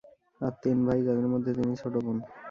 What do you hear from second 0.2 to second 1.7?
তার তিন ভাই ।যাদের মধ্যে